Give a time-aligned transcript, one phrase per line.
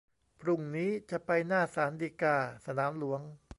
[0.41, 3.21] พรุ่งนี้จะไปหน้าศาลฎีกา สนามหลวง